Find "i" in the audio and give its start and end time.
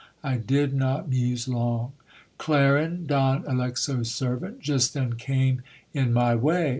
0.23-0.37